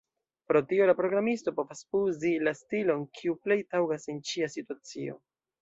[0.51, 5.25] Pro tio, la programisto povas uzi la stilon, kiu plej taŭgas en ĉia situacio.